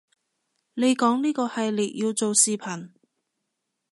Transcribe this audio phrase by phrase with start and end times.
[0.73, 2.89] 你講呢個系列要做視頻